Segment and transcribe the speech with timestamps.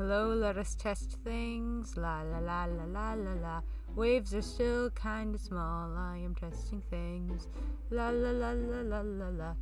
[0.00, 1.94] Hello, let us test things.
[1.94, 3.60] La la la la la la la.
[3.94, 5.94] Waves are still kinda small.
[5.94, 7.48] I am testing things.
[7.90, 9.54] La la la la la la la.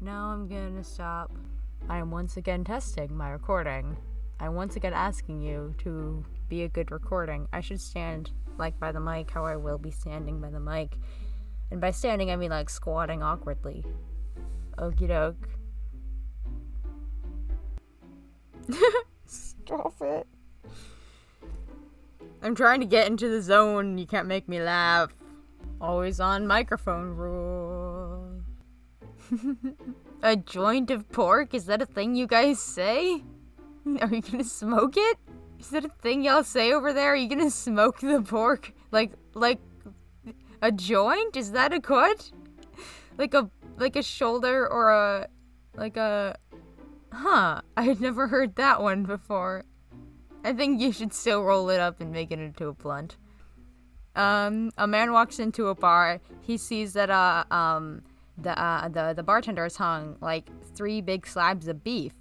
[0.00, 1.30] Now I'm gonna stop.
[1.86, 3.94] I am once again testing my recording.
[4.40, 7.46] I'm once again asking you to be a good recording.
[7.52, 10.96] I should stand like by the mic, how I will be standing by the mic.
[11.70, 13.84] And by standing, I mean like squatting awkwardly.
[14.78, 15.53] Okie doke.
[19.26, 20.26] Stop it.
[22.42, 23.96] I'm trying to get into the zone.
[23.96, 25.14] You can't make me laugh.
[25.80, 28.42] Always on microphone rule.
[30.22, 31.54] a joint of pork?
[31.54, 33.22] Is that a thing you guys say?
[34.00, 35.18] Are you gonna smoke it?
[35.58, 37.12] Is that a thing y'all say over there?
[37.12, 38.72] Are you gonna smoke the pork?
[38.90, 39.60] Like, like
[40.60, 41.36] a joint?
[41.36, 42.30] Is that a cut?
[43.16, 45.28] Like a, like a shoulder or a,
[45.76, 46.36] like a,
[47.14, 47.62] huh?
[47.76, 49.64] I had never heard that one before.
[50.44, 53.16] I think you should still roll it up and make it into a blunt.
[54.14, 56.20] Um, a man walks into a bar.
[56.42, 58.02] He sees that uh um
[58.38, 62.12] the uh, the the bartender has hung like three big slabs of beef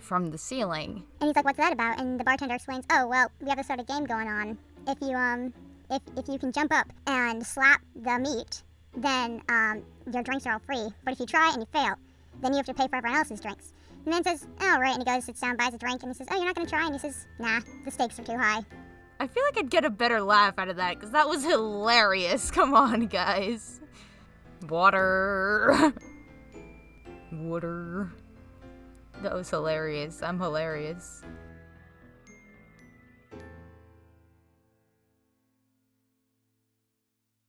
[0.00, 1.04] from the ceiling.
[1.20, 3.66] And he's like, "What's that about?" And the bartender explains, "Oh, well, we have this
[3.66, 4.58] sort of game going on.
[4.86, 5.52] If you um,
[5.90, 8.62] if if you can jump up and slap the meat,
[8.96, 10.88] then um, your drinks are all free.
[11.04, 11.94] But if you try and you fail,
[12.40, 13.72] then you have to pay for everyone else's drinks."
[14.04, 16.14] And then says, "Oh, right." And he goes, sits down, buys a drink, and he
[16.14, 18.64] says, "Oh, you're not gonna try?" And he says, "Nah, the stakes are too high."
[19.18, 22.50] I feel like I'd get a better laugh out of that because that was hilarious.
[22.52, 23.80] Come on, guys.
[24.68, 25.92] Water.
[27.32, 28.12] Water.
[29.22, 30.22] That was hilarious.
[30.22, 31.22] I'm hilarious.